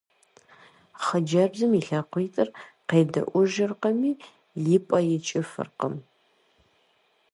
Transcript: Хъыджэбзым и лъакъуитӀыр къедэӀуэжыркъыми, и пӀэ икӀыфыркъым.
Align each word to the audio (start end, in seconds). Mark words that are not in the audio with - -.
Хъыджэбзым 1.03 1.71
и 1.79 1.81
лъакъуитӀыр 1.87 2.49
къедэӀуэжыркъыми, 2.89 4.11
и 4.75 4.77
пӀэ 4.87 4.99
икӀыфыркъым. 5.15 5.95